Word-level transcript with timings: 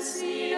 see 0.00 0.57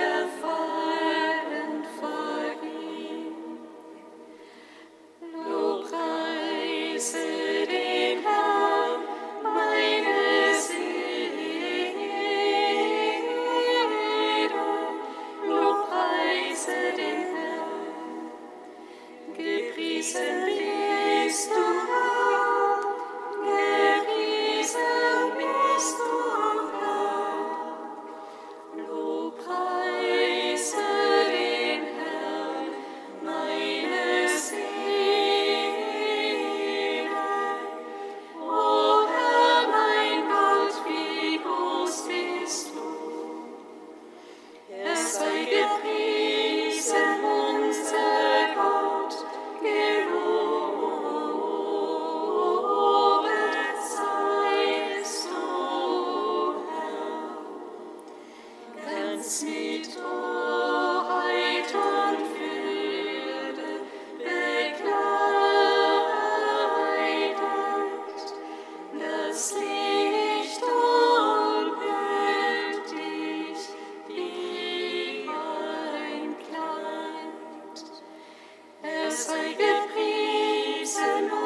listen. 80.93 81.40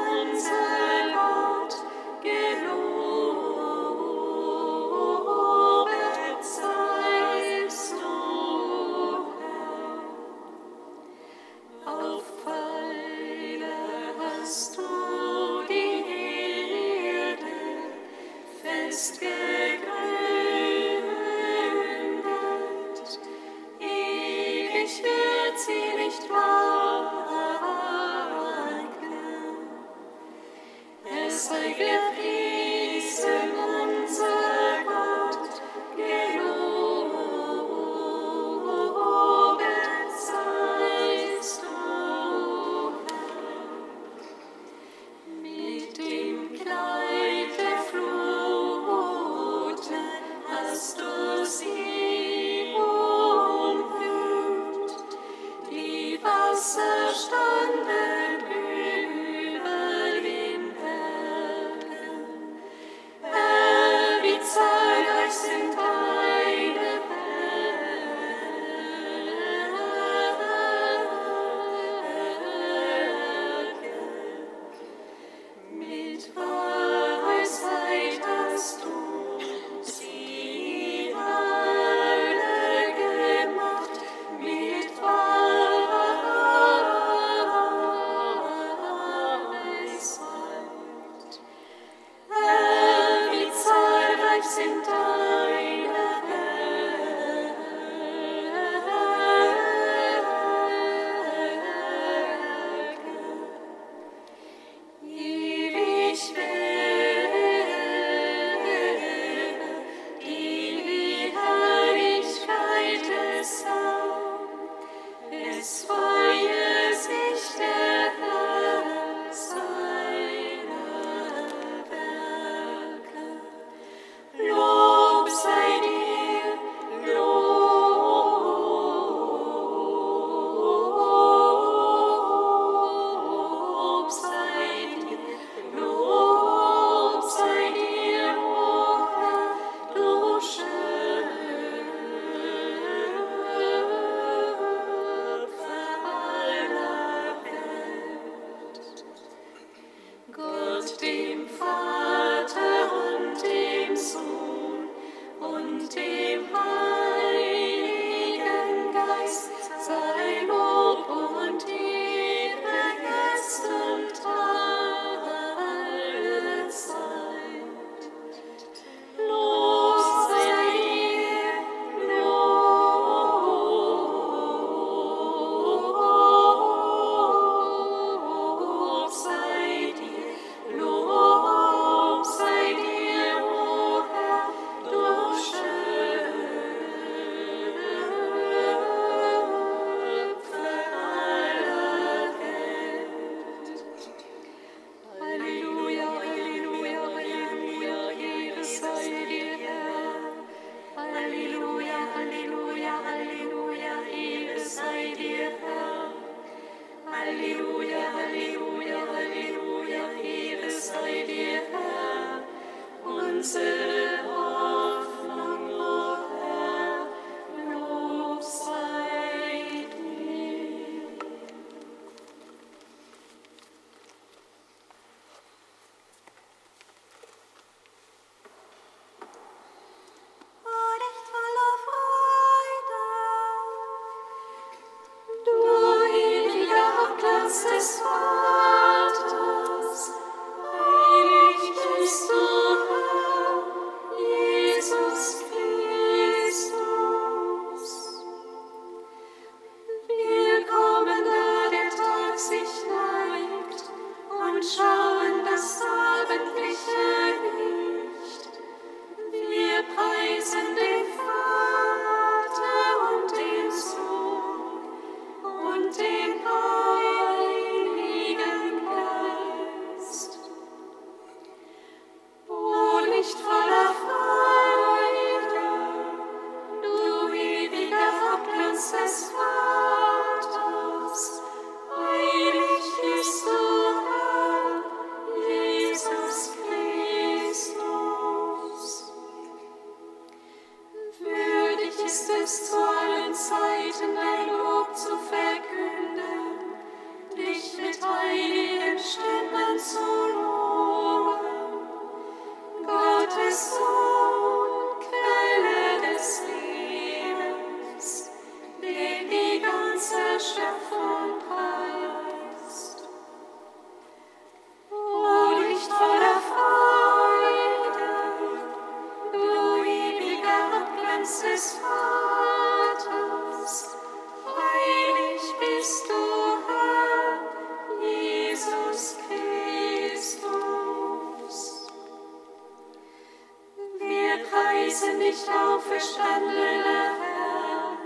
wissen 334.95 335.19
nicht 335.19 335.49
auferstandener 335.49 337.17
Herr, 337.21 337.99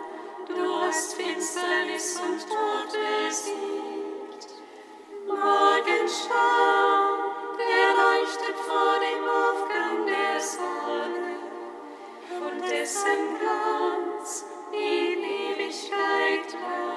du 0.49 0.81
hast 0.81 1.15
Finsternis 1.15 2.19
und 2.19 2.41
Tod 2.49 2.91
besiegt. 3.29 4.63
Morgenschau, 5.27 6.33
der 7.59 7.89
leuchtet 8.01 8.57
vor 8.67 8.95
dem 9.05 9.23
Aufgang 9.29 10.07
der 10.07 10.41
Sonne 10.41 11.37
und 12.41 12.71
dessen 12.71 13.39
Glanz 13.39 14.47
in 14.73 15.23
Ewigkeit 15.23 16.49
bleibt. 16.49 16.88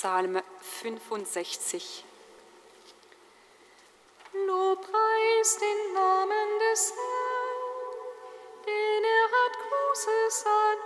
Psalm 0.00 0.40
65. 0.60 2.04
Lobpreis 4.32 5.58
den 5.58 5.92
Namen 5.92 6.58
des 6.70 6.92
Herrn, 6.92 8.64
denn 8.64 9.04
er 9.04 9.28
hat 9.34 9.54
Großes 9.58 10.44
an 10.46 10.78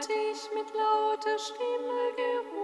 ich 0.07 0.49
mit 0.53 0.73
lauter 0.73 1.37
Stimme 1.37 2.13
gerufen. 2.15 2.58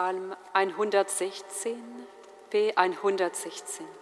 Psalm 0.00 0.34
116, 0.54 1.76
B 2.50 2.72
116. 2.74 3.99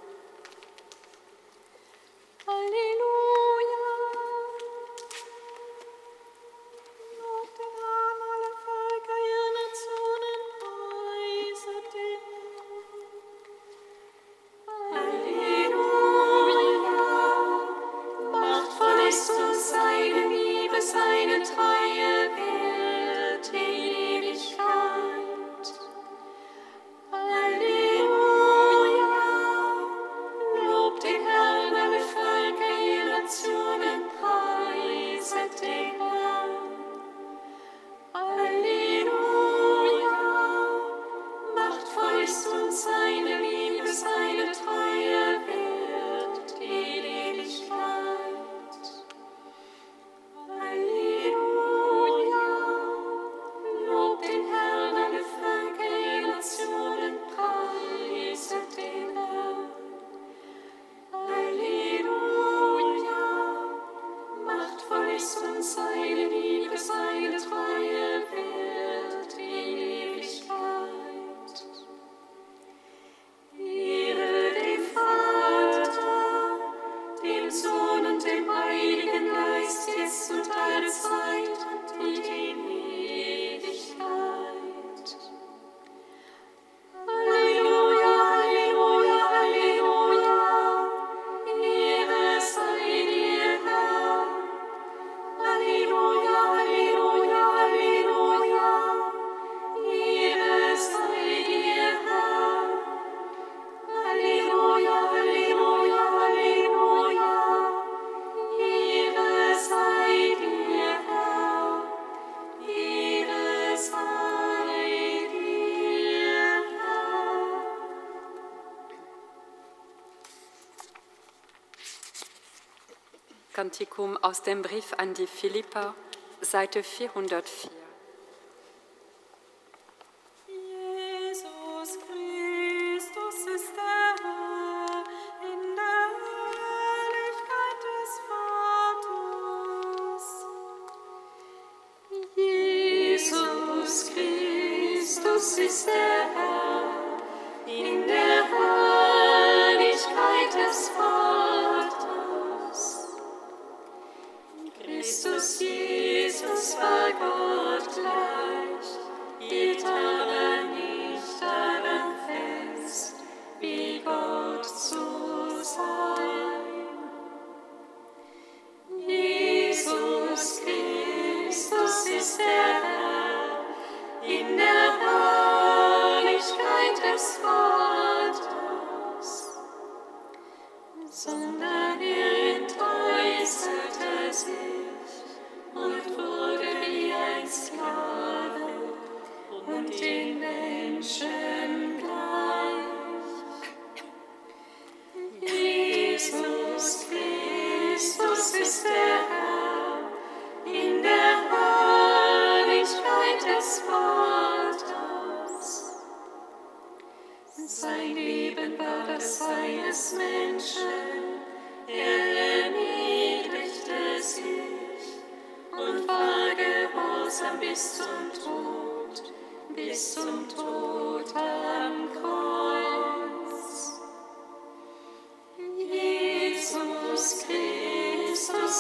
Kantikum 123.79 124.17
aus 124.17 124.43
dem 124.43 124.63
Brief 124.63 124.93
an 124.97 125.15
die 125.15 125.29
Philippa, 125.29 125.95
Seite 126.41 126.83
404. 126.83 127.71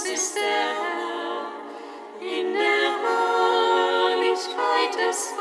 ist 0.04 0.36
er, 0.36 1.48
in 2.20 2.52
der 2.52 2.90
Herrlichkeit 3.02 4.94
des 5.08 5.34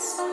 dance. 0.00 0.29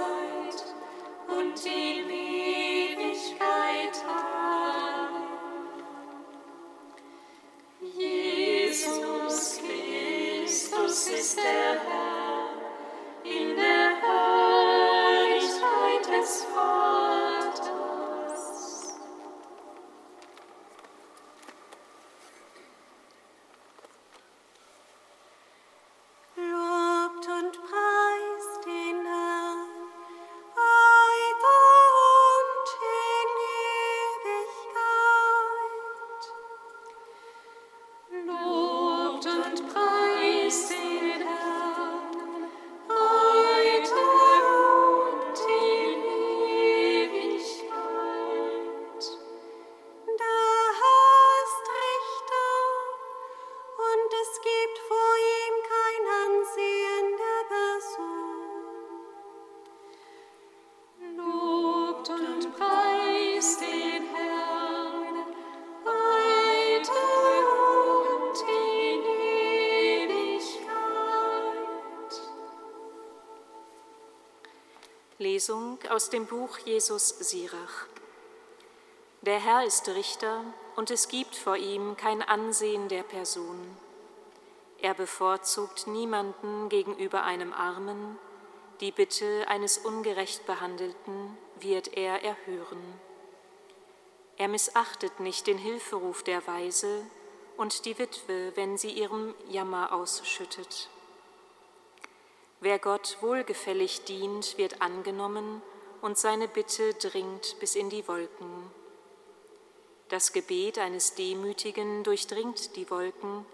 Lesung 75.38 75.78
aus 75.92 76.10
dem 76.10 76.26
Buch 76.26 76.58
Jesus 76.66 77.10
Sirach. 77.10 77.86
Der 79.22 79.40
Herr 79.40 79.64
ist 79.66 79.88
Richter 79.88 80.44
und 80.76 80.90
es 80.90 81.10
gibt 81.10 81.36
vor 81.36 81.56
ihm 81.56 81.96
kein 81.96 82.24
Ansehen 82.24 82.88
der 82.88 83.04
Person. 83.04 83.60
Er 84.82 84.96
bevorzugt 84.96 85.86
niemanden 85.86 86.70
gegenüber 86.70 87.22
einem 87.22 87.54
Armen, 87.54 88.18
die 88.82 88.92
Bitte 88.92 89.46
eines 89.48 89.78
ungerecht 89.78 90.48
Behandelten 90.48 91.38
wird 91.60 91.96
er 91.96 92.24
erhören. 92.24 92.82
Er 94.38 94.48
missachtet 94.48 95.20
nicht 95.20 95.46
den 95.46 95.60
Hilferuf 95.60 96.24
der 96.24 96.48
Weise 96.48 97.04
und 97.58 97.86
die 97.86 98.00
Witwe, 98.00 98.54
wenn 98.56 98.80
sie 98.80 98.90
ihrem 98.90 99.36
Jammer 99.48 99.94
ausschüttet. 99.94 100.90
Wer 102.60 102.80
Gott 102.80 103.18
wohlgefällig 103.22 104.04
dient, 104.06 104.58
wird 104.58 104.82
angenommen 104.82 105.62
und 106.02 106.18
seine 106.18 106.48
Bitte 106.48 106.94
dringt 106.96 107.56
bis 107.60 107.76
in 107.76 107.90
die 107.90 108.08
Wolken. 108.08 108.72
Das 110.10 110.34
Gebet 110.34 110.80
eines 110.80 111.16
Demütigen 111.16 112.04
durchdringt 112.04 112.76
die 112.76 112.90
Wolken 112.90 113.46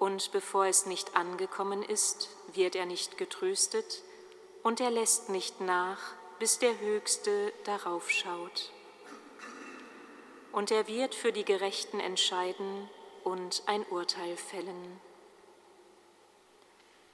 Und 0.00 0.32
bevor 0.32 0.64
es 0.64 0.86
nicht 0.86 1.14
angekommen 1.14 1.82
ist, 1.82 2.30
wird 2.54 2.74
er 2.74 2.86
nicht 2.86 3.18
getröstet, 3.18 4.02
und 4.62 4.80
er 4.80 4.90
lässt 4.90 5.28
nicht 5.28 5.60
nach, 5.60 5.98
bis 6.38 6.58
der 6.58 6.80
Höchste 6.80 7.52
darauf 7.64 8.10
schaut. 8.10 8.72
Und 10.52 10.70
er 10.70 10.88
wird 10.88 11.14
für 11.14 11.32
die 11.32 11.44
Gerechten 11.44 12.00
entscheiden 12.00 12.88
und 13.24 13.62
ein 13.66 13.84
Urteil 13.90 14.38
fällen. 14.38 15.00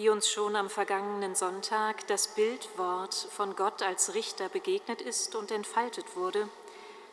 Wie 0.00 0.08
uns 0.08 0.30
schon 0.30 0.56
am 0.56 0.70
vergangenen 0.70 1.34
Sonntag 1.34 2.06
das 2.06 2.28
Bildwort 2.28 3.14
von 3.14 3.54
Gott 3.54 3.82
als 3.82 4.14
Richter 4.14 4.48
begegnet 4.48 5.02
ist 5.02 5.34
und 5.34 5.50
entfaltet 5.50 6.16
wurde, 6.16 6.48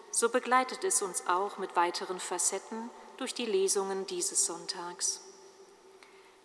so 0.09 0.29
begleitet 0.29 0.85
es 0.85 1.01
uns 1.01 1.27
auch 1.27 1.57
mit 1.57 1.75
weiteren 1.75 2.17
Facetten 2.17 2.89
durch 3.17 3.33
die 3.33 3.45
Lesungen 3.45 4.07
dieses 4.07 4.45
Sonntags. 4.45 5.19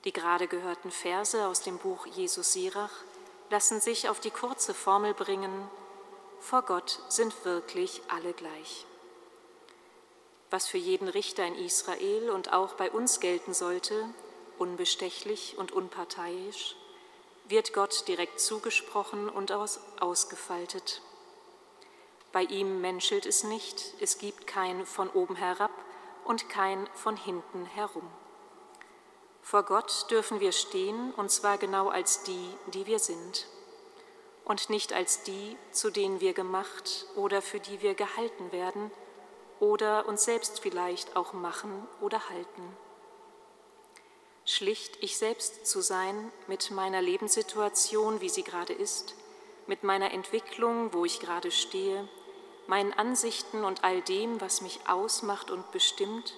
Die 0.04 0.12
gerade 0.12 0.48
gehörten 0.48 0.90
Verse 0.90 1.46
aus 1.46 1.60
dem 1.60 1.78
Buch 1.78 2.06
Jesus 2.06 2.54
Sirach 2.54 3.04
lassen 3.48 3.80
sich 3.80 4.08
auf 4.08 4.18
die 4.18 4.32
kurze 4.32 4.74
Formel 4.74 5.14
bringen, 5.14 5.70
vor 6.40 6.62
Gott 6.62 6.98
sind 7.08 7.44
wirklich 7.44 8.02
alle 8.08 8.32
gleich. 8.32 8.84
Was 10.50 10.66
für 10.66 10.78
jeden 10.78 11.06
Richter 11.06 11.46
in 11.46 11.54
Israel 11.54 12.30
und 12.30 12.52
auch 12.52 12.74
bei 12.74 12.90
uns 12.90 13.20
gelten 13.20 13.54
sollte, 13.54 14.06
unbestechlich 14.58 15.56
und 15.58 15.72
unparteiisch, 15.72 16.76
wird 17.48 17.72
Gott 17.72 18.08
direkt 18.08 18.40
zugesprochen 18.40 19.28
und 19.28 19.52
aus, 19.52 19.80
ausgefaltet. 20.00 21.02
Bei 22.32 22.42
ihm 22.42 22.80
menschelt 22.80 23.26
es 23.26 23.44
nicht, 23.44 23.94
es 24.00 24.18
gibt 24.18 24.46
kein 24.46 24.86
von 24.86 25.10
oben 25.10 25.36
herab 25.36 25.72
und 26.24 26.48
kein 26.48 26.86
von 26.94 27.16
hinten 27.16 27.66
herum. 27.66 28.08
Vor 29.42 29.64
Gott 29.64 30.06
dürfen 30.10 30.40
wir 30.40 30.52
stehen, 30.52 31.12
und 31.14 31.30
zwar 31.30 31.58
genau 31.58 31.88
als 31.88 32.22
die, 32.22 32.48
die 32.72 32.86
wir 32.86 33.00
sind, 33.00 33.48
und 34.44 34.70
nicht 34.70 34.92
als 34.92 35.24
die, 35.24 35.56
zu 35.72 35.90
denen 35.90 36.20
wir 36.20 36.32
gemacht 36.32 37.06
oder 37.16 37.42
für 37.42 37.60
die 37.60 37.82
wir 37.82 37.94
gehalten 37.94 38.50
werden 38.52 38.90
oder 39.60 40.06
uns 40.06 40.24
selbst 40.24 40.60
vielleicht 40.60 41.16
auch 41.16 41.32
machen 41.32 41.86
oder 42.00 42.28
halten 42.28 42.76
schlicht 44.44 44.98
ich 45.00 45.16
selbst 45.16 45.66
zu 45.66 45.80
sein 45.80 46.32
mit 46.46 46.70
meiner 46.70 47.00
Lebenssituation, 47.00 48.20
wie 48.20 48.28
sie 48.28 48.42
gerade 48.42 48.72
ist, 48.72 49.14
mit 49.66 49.84
meiner 49.84 50.12
Entwicklung, 50.12 50.92
wo 50.92 51.04
ich 51.04 51.20
gerade 51.20 51.50
stehe, 51.50 52.08
meinen 52.66 52.92
Ansichten 52.92 53.64
und 53.64 53.84
all 53.84 54.02
dem, 54.02 54.40
was 54.40 54.60
mich 54.60 54.80
ausmacht 54.88 55.50
und 55.50 55.70
bestimmt, 55.72 56.34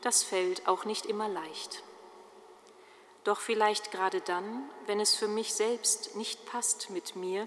das 0.00 0.22
fällt 0.22 0.68
auch 0.68 0.84
nicht 0.84 1.06
immer 1.06 1.28
leicht. 1.28 1.82
Doch 3.24 3.40
vielleicht 3.40 3.92
gerade 3.92 4.20
dann, 4.20 4.68
wenn 4.86 4.98
es 4.98 5.14
für 5.14 5.28
mich 5.28 5.54
selbst 5.54 6.16
nicht 6.16 6.44
passt 6.46 6.90
mit 6.90 7.14
mir 7.14 7.46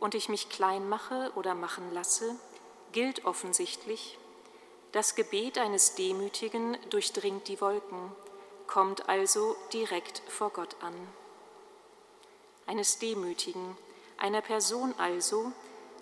und 0.00 0.14
ich 0.14 0.28
mich 0.28 0.48
klein 0.48 0.88
mache 0.88 1.32
oder 1.34 1.54
machen 1.54 1.92
lasse, 1.92 2.36
gilt 2.92 3.24
offensichtlich, 3.24 4.18
das 4.92 5.14
Gebet 5.14 5.58
eines 5.58 5.94
Demütigen 5.96 6.78
durchdringt 6.88 7.48
die 7.48 7.60
Wolken 7.60 8.12
kommt 8.66 9.08
also 9.08 9.56
direkt 9.72 10.22
vor 10.28 10.50
Gott 10.50 10.76
an. 10.80 10.94
Eines 12.66 12.98
Demütigen, 12.98 13.76
einer 14.16 14.40
Person 14.40 14.94
also, 14.98 15.52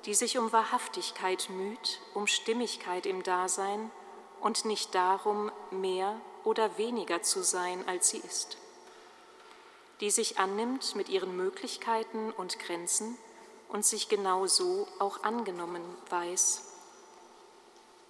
die 0.05 0.15
sich 0.15 0.39
um 0.39 0.53
Wahrhaftigkeit 0.53 1.49
müht, 1.51 2.01
um 2.15 2.27
Stimmigkeit 2.27 3.07
im 3.07 3.23
Dasein 3.23 3.91
und 4.41 4.65
nicht 4.65 4.95
darum, 4.95 5.51
mehr 5.71 6.21
oder 6.45 6.77
weniger 6.79 7.23
zu 7.23 7.43
sein, 7.43 7.87
als 7.89 8.11
sie 8.11 8.19
ist. 8.19 8.57
Die 10.01 10.11
sich 10.11 10.39
annimmt 10.39 10.97
mit 10.97 11.09
ihren 11.09 11.37
Möglichkeiten 11.37 12.33
und 12.33 12.59
Grenzen 12.59 13.17
und 13.69 13.85
sich 13.85 14.09
genau 14.09 14.47
so 14.47 14.89
auch 14.99 15.23
angenommen 15.23 15.83
weiß. 16.11 16.63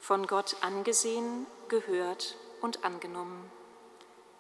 Von 0.01 0.27
Gott 0.27 0.57
angesehen, 0.62 1.47
gehört 1.69 2.37
und 2.61 2.85
angenommen 2.85 3.51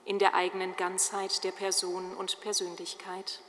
in 0.04 0.18
der 0.18 0.34
eigenen 0.34 0.76
Ganzheit 0.76 1.44
der 1.44 1.52
Person 1.52 2.16
und 2.16 2.40
Persönlichkeit. 2.40 3.40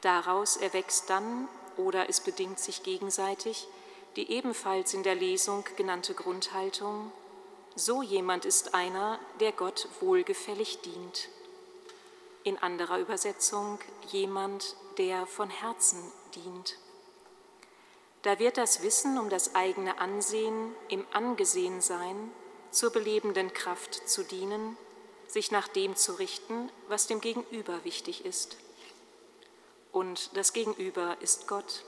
Daraus 0.00 0.56
erwächst 0.56 1.10
dann, 1.10 1.48
oder 1.76 2.08
es 2.08 2.20
bedingt 2.20 2.58
sich 2.58 2.82
gegenseitig, 2.82 3.68
die 4.16 4.30
ebenfalls 4.30 4.94
in 4.94 5.02
der 5.02 5.14
Lesung 5.14 5.64
genannte 5.76 6.14
Grundhaltung, 6.14 7.12
so 7.74 8.02
jemand 8.02 8.44
ist 8.44 8.74
einer, 8.74 9.18
der 9.40 9.52
Gott 9.52 9.88
wohlgefällig 10.00 10.80
dient. 10.80 11.28
In 12.42 12.58
anderer 12.58 12.98
Übersetzung 12.98 13.78
jemand, 14.08 14.76
der 14.98 15.26
von 15.26 15.50
Herzen 15.50 16.12
dient. 16.34 16.76
Da 18.22 18.38
wird 18.38 18.56
das 18.56 18.82
Wissen 18.82 19.18
um 19.18 19.28
das 19.28 19.54
eigene 19.54 20.00
Ansehen 20.00 20.74
im 20.88 21.06
Angesehensein 21.12 22.32
zur 22.70 22.90
belebenden 22.90 23.52
Kraft 23.52 24.08
zu 24.08 24.22
dienen, 24.22 24.76
sich 25.26 25.50
nach 25.50 25.68
dem 25.68 25.96
zu 25.96 26.12
richten, 26.12 26.70
was 26.88 27.06
dem 27.06 27.20
Gegenüber 27.20 27.84
wichtig 27.84 28.24
ist. 28.24 28.56
und 29.92 30.36
das 30.36 30.52
Gegenüber 30.52 31.16
ist 31.20 31.48
Gott. 31.48 31.84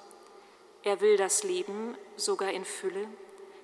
Er 0.83 1.01
will 1.01 1.17
das 1.17 1.45
Leben 1.45 1.97
sogar 2.17 2.51
in 2.51 2.65
Fülle, 2.65 3.07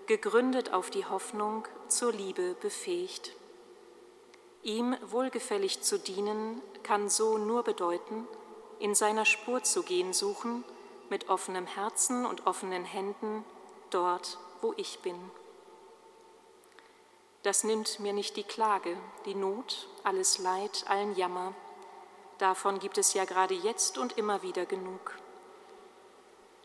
gegründet 0.07 0.73
auf 0.73 0.91
die 0.91 1.07
Hoffnung, 1.07 1.67
zur 1.89 2.13
Liebe 2.13 2.55
befähigt. 2.61 3.33
Ihm 4.63 4.97
wohlgefällig 5.03 5.83
zu 5.83 5.99
dienen 5.99 6.61
kann 6.83 7.09
so 7.09 7.39
nur 7.39 7.63
bedeuten, 7.63 8.29
in 8.79 8.95
seiner 8.95 9.25
Spur 9.25 9.63
zu 9.63 9.83
gehen 9.83 10.13
suchen, 10.13 10.65
mit 11.09 11.29
offenem 11.29 11.67
Herzen 11.67 12.27
und 12.27 12.47
offenen 12.47 12.85
Händen, 12.85 13.45
dort, 13.91 14.39
wo 14.61 14.75
ich 14.77 14.99
bin. 15.01 15.17
Das 17.47 17.63
nimmt 17.63 18.01
mir 18.01 18.13
nicht 18.13 18.37
die 18.37 18.43
Klage, 18.43 18.97
die 19.25 19.37
Not, 19.37 19.87
alles 20.03 20.39
Leid, 20.39 20.85
allen 20.89 21.15
Jammer. 21.15 21.55
Davon 22.39 22.81
gibt 22.81 22.99
es 22.99 23.15
ja 23.15 23.25
gerade 23.25 23.55
jetzt 23.55 23.99
und 23.99 24.19
immer 24.19 24.43
wieder 24.43 24.67
genug. 24.67 25.17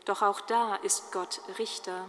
Doch 0.06 0.22
auch 0.22 0.40
da 0.40 0.74
ist 0.74 1.12
Gott 1.12 1.40
Richter. 1.56 2.08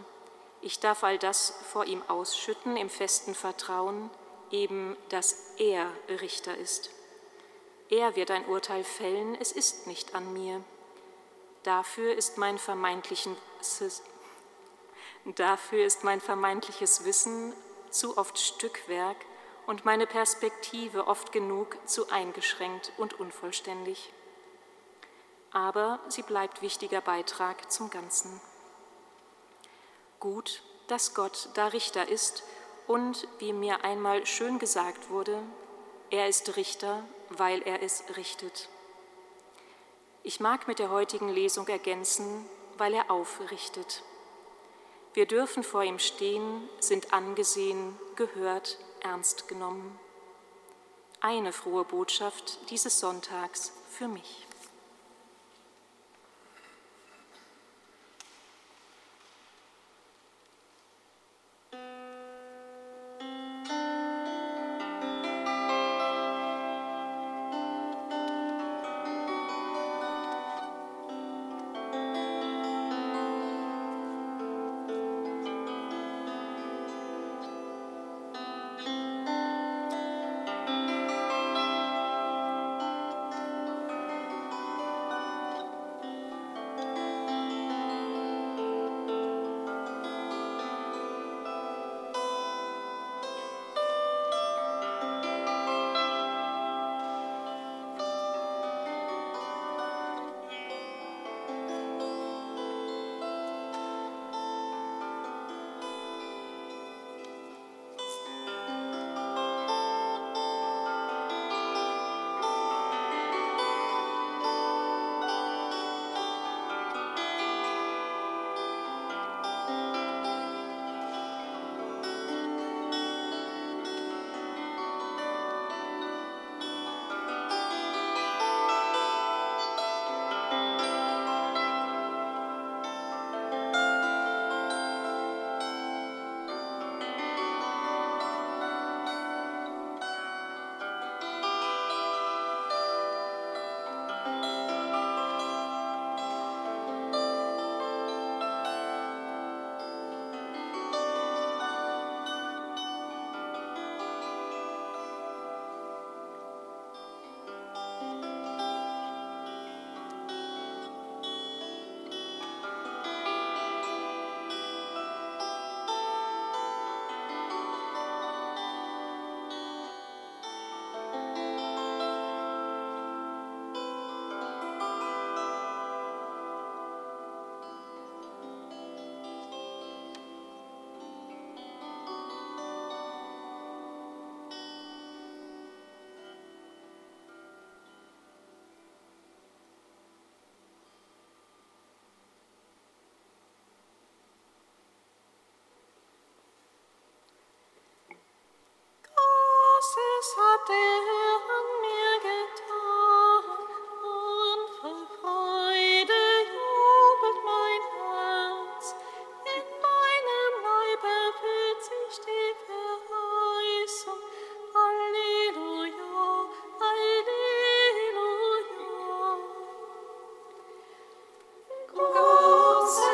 Ich 0.62 0.80
darf 0.80 1.04
all 1.04 1.20
das 1.20 1.54
vor 1.72 1.86
ihm 1.86 2.02
ausschütten 2.08 2.76
im 2.76 2.90
festen 2.90 3.36
Vertrauen, 3.36 4.10
eben, 4.50 4.98
dass 5.10 5.38
er 5.58 5.92
Richter 6.10 6.58
ist. 6.58 6.90
Er 7.92 8.16
wird 8.16 8.32
ein 8.32 8.48
Urteil 8.48 8.84
fällen, 8.84 9.36
es 9.40 9.52
ist 9.52 9.86
nicht 9.86 10.16
an 10.16 10.34
mir. 10.34 10.64
Dafür 11.62 12.16
ist 12.16 12.40
mein, 12.40 12.58
vermeintlichen, 12.58 13.38
dafür 15.36 15.86
ist 15.86 16.04
mein 16.04 16.22
vermeintliches 16.22 17.06
Wissen 17.06 17.54
zu 17.94 18.18
oft 18.18 18.38
Stückwerk 18.40 19.18
und 19.68 19.86
meine 19.86 20.08
Perspektive 20.08 21.08
oft 21.08 21.32
genug 21.32 21.78
zu 21.88 22.10
eingeschränkt 22.10 22.92
und 22.98 23.20
unvollständig. 23.20 24.12
Aber 25.52 26.00
sie 26.10 26.24
bleibt 26.24 26.62
wichtiger 26.62 27.02
Beitrag 27.02 27.72
zum 27.72 27.90
Ganzen. 27.90 28.42
Gut, 30.20 30.64
dass 30.88 31.14
Gott 31.14 31.50
da 31.54 31.68
Richter 31.68 32.08
ist 32.08 32.44
und, 32.88 33.28
wie 33.40 33.54
mir 33.54 33.84
einmal 33.84 34.26
schön 34.26 34.60
gesagt 34.60 35.10
wurde, 35.10 35.42
er 36.10 36.28
ist 36.28 36.56
Richter, 36.58 37.04
weil 37.30 37.62
er 37.62 37.82
es 37.82 38.04
richtet. 38.16 38.70
Ich 40.24 40.40
mag 40.40 40.68
mit 40.68 40.80
der 40.80 40.90
heutigen 40.90 41.30
Lesung 41.30 41.68
ergänzen, 41.68 42.46
weil 42.78 42.94
er 42.94 43.12
aufrichtet. 43.12 44.04
Wir 45.14 45.28
dürfen 45.28 45.64
vor 45.64 45.84
ihm 45.84 46.00
stehen, 46.00 46.68
sind 46.80 47.14
angesehen, 47.14 47.96
gehört, 48.16 48.80
ernst 49.02 49.48
genommen. 49.48 50.00
Eine 51.22 51.54
frohe 51.54 51.86
Botschaft 51.86 52.60
dieses 52.72 53.00
Sonntags 53.00 53.74
für 53.90 54.08
mich. 54.08 54.48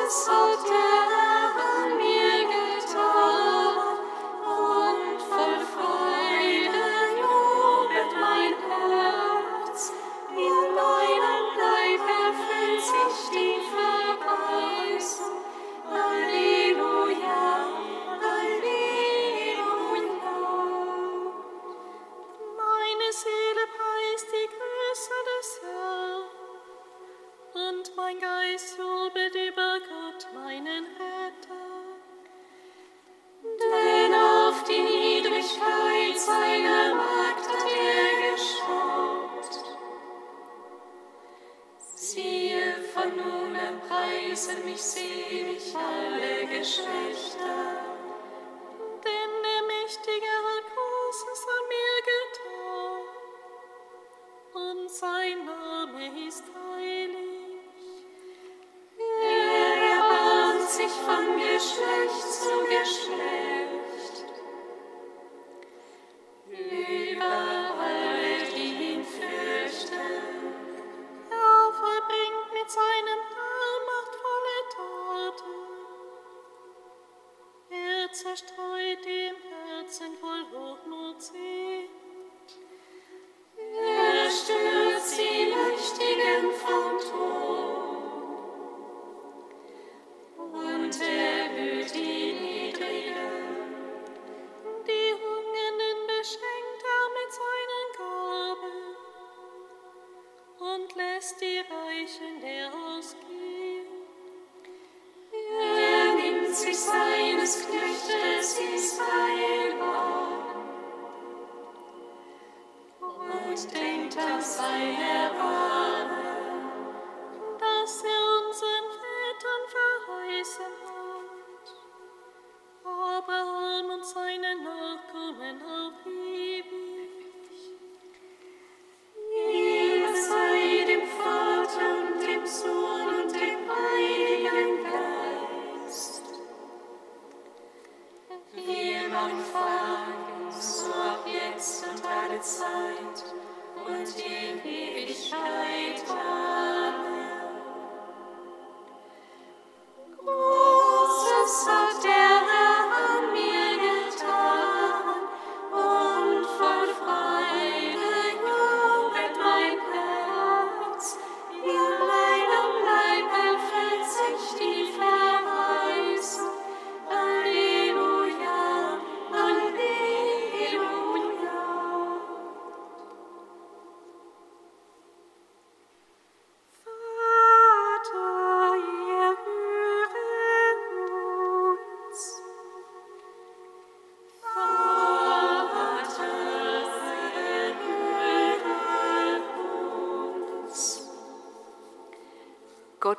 Großes 0.09 0.78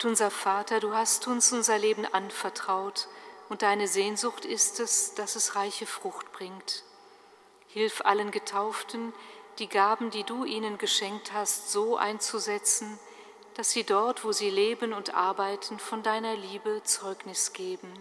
Gott 0.01 0.09
unser 0.09 0.31
Vater, 0.31 0.81
du 0.81 0.95
hast 0.95 1.27
uns 1.27 1.53
unser 1.53 1.77
Leben 1.77 2.07
anvertraut 2.07 3.07
und 3.51 3.61
deine 3.61 3.87
Sehnsucht 3.87 4.47
ist 4.47 4.81
es, 4.81 5.13
dass 5.13 5.37
es 5.37 5.57
reiche 5.57 5.85
Frucht 5.85 6.33
bringt. 6.33 6.85
Hilf 7.69 8.01
allen 8.07 8.31
Getauften, 8.31 9.13
die 9.59 9.69
Gaben, 9.69 10.11
die 10.11 10.25
du 10.25 10.47
ihnen 10.47 10.79
geschenkt 10.79 11.35
hast, 11.35 11.71
so 11.71 11.99
einzusetzen, 11.99 12.99
dass 13.57 13.73
sie 13.73 13.85
dort, 13.85 14.25
wo 14.25 14.33
sie 14.33 14.49
leben 14.49 14.95
und 14.95 15.13
arbeiten, 15.13 15.79
von 15.79 16.03
deiner 16.03 16.35
Liebe 16.35 16.81
Zeugnis 16.83 17.53
geben. 17.53 17.93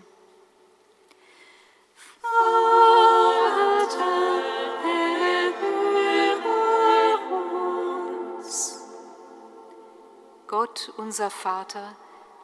Unser 10.98 11.30
Vater, 11.30 11.96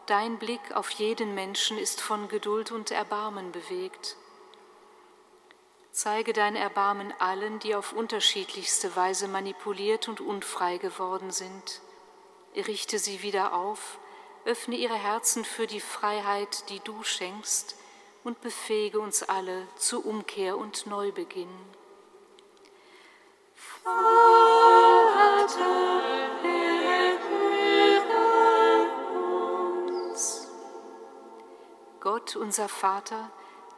dein 0.05 0.38
Blick 0.38 0.75
auf 0.75 0.89
jeden 0.91 1.33
Menschen 1.33 1.77
ist 1.77 2.01
von 2.01 2.27
Geduld 2.27 2.71
und 2.71 2.91
Erbarmen 2.91 3.51
bewegt. 3.51 4.17
Zeige 5.91 6.33
dein 6.33 6.57
Erbarmen 6.57 7.13
allen, 7.19 7.59
die 7.59 7.73
auf 7.73 7.93
unterschiedlichste 7.93 8.95
Weise 8.97 9.29
manipuliert 9.29 10.09
und 10.09 10.19
unfrei 10.19 10.77
geworden 10.77 11.31
sind. 11.31 11.81
Richte 12.55 12.99
sie 12.99 13.21
wieder 13.21 13.53
auf, 13.53 13.97
öffne 14.43 14.75
ihre 14.75 14.95
Herzen 14.95 15.45
für 15.45 15.67
die 15.67 15.79
Freiheit, 15.79 16.69
die 16.69 16.81
du 16.81 17.03
schenkst, 17.03 17.77
und 18.25 18.41
befähige 18.41 18.99
uns 18.99 19.23
alle 19.23 19.67
zu 19.77 20.03
Umkehr 20.03 20.57
und 20.57 20.86
Neubeginn. 20.88 21.47
Vater, 23.83 24.65
Unser 32.36 32.69
Vater, 32.69 33.29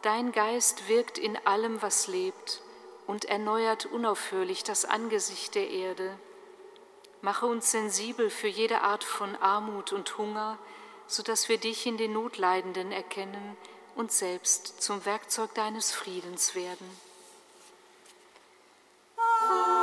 dein 0.01 0.31
Geist 0.31 0.87
wirkt 0.87 1.17
in 1.17 1.37
allem, 1.45 1.81
was 1.81 2.07
lebt 2.07 2.61
und 3.05 3.25
erneuert 3.25 3.85
unaufhörlich 3.85 4.63
das 4.63 4.85
Angesicht 4.85 5.55
der 5.55 5.69
Erde. 5.69 6.17
Mache 7.21 7.45
uns 7.45 7.71
sensibel 7.71 8.29
für 8.29 8.47
jede 8.47 8.81
Art 8.81 9.03
von 9.03 9.35
Armut 9.37 9.93
und 9.93 10.17
Hunger, 10.17 10.57
sodass 11.07 11.49
wir 11.49 11.57
dich 11.57 11.85
in 11.85 11.97
den 11.97 12.13
Notleidenden 12.13 12.91
erkennen 12.91 13.57
und 13.95 14.11
selbst 14.11 14.81
zum 14.81 15.05
Werkzeug 15.05 15.53
deines 15.55 15.91
Friedens 15.91 16.53
werden. 16.53 16.87
starker 19.17 19.76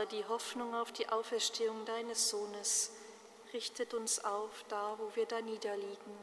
Vater, 0.00 0.16
die 0.16 0.24
Hoffnung 0.28 0.74
auf 0.74 0.92
die 0.92 1.08
Auferstehung 1.08 1.84
deines 1.84 2.30
Sohnes 2.30 2.92
richtet 3.52 3.92
uns 3.92 4.24
auf, 4.24 4.64
da 4.68 4.96
wo 4.98 5.14
wir 5.14 5.26
da 5.26 5.40
niederliegen. 5.42 6.14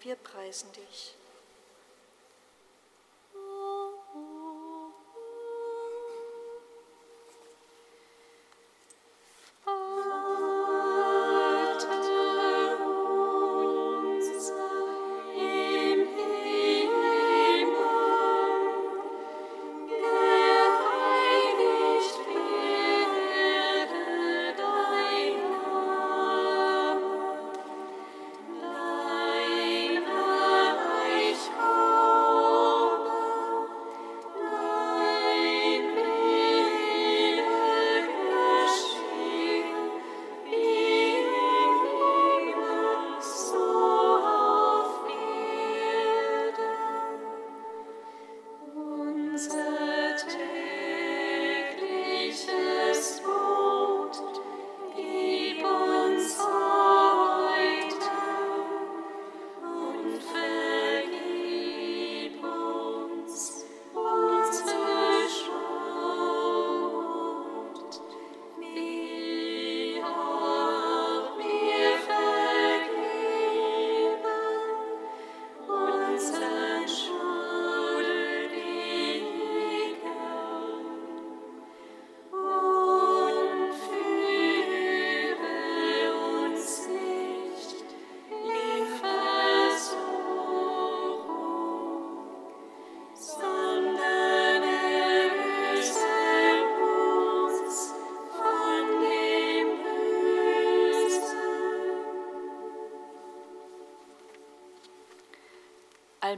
Wir 0.00 0.16
preisen 0.16 0.72
dich. 0.72 1.14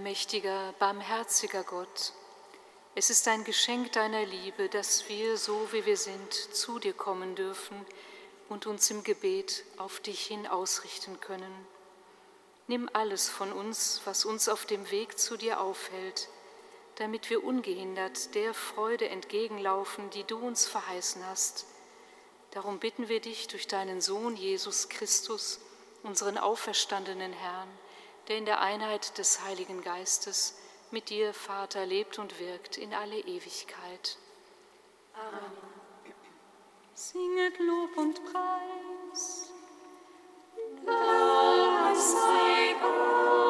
Allmächtiger, 0.07 0.73
barmherziger 0.79 1.65
Gott, 1.65 2.13
es 2.95 3.11
ist 3.11 3.27
ein 3.27 3.43
Geschenk 3.43 3.91
deiner 3.91 4.25
Liebe, 4.25 4.69
dass 4.69 5.09
wir, 5.09 5.37
so 5.37 5.73
wie 5.73 5.85
wir 5.85 5.97
sind, 5.97 6.33
zu 6.33 6.79
dir 6.79 6.93
kommen 6.93 7.35
dürfen 7.35 7.85
und 8.49 8.67
uns 8.67 8.89
im 8.89 9.03
Gebet 9.03 9.65
auf 9.79 9.99
dich 9.99 10.25
hin 10.25 10.47
ausrichten 10.47 11.19
können. 11.19 11.53
Nimm 12.69 12.89
alles 12.93 13.29
von 13.29 13.53
uns, 13.53 14.01
was 14.05 14.25
uns 14.25 14.49
auf 14.49 14.65
dem 14.65 14.89
Weg 14.93 15.19
zu 15.19 15.37
dir 15.37 15.61
aufhält, 15.61 16.29
damit 16.95 17.29
wir 17.29 17.43
ungehindert 17.43 18.33
der 18.37 18.55
Freude 18.55 19.09
entgegenlaufen, 19.09 20.09
die 20.11 20.23
du 20.23 20.39
uns 20.39 20.69
verheißen 20.69 21.27
hast. 21.27 21.67
Darum 22.53 22.79
bitten 22.79 23.09
wir 23.09 23.19
dich 23.19 23.49
durch 23.49 23.67
deinen 23.67 24.01
Sohn 24.01 24.37
Jesus 24.37 24.89
Christus, 24.89 25.59
unseren 26.05 26.39
auferstandenen 26.39 27.33
Herrn, 27.33 27.69
der 28.29 28.39
in 28.39 28.45
der 28.45 28.61
Einheit 28.61 29.19
des 29.19 29.43
Heiligen 29.43 29.83
Geistes 29.83 30.57
mit 30.91 31.11
dir, 31.11 31.35
Vater, 31.35 31.87
lebt 31.87 32.19
und 32.19 32.39
wirkt 32.39 32.77
in 32.77 32.95
alle 32.95 33.19
Ewigkeit. 33.19 34.19
Amen. 35.15 35.77
Singet 36.95 37.59
Lob 37.59 37.97
und 37.97 38.21
Preis. 38.25 39.51
Dank 40.85 41.97
sei 41.97 42.77
Gott. 42.81 43.46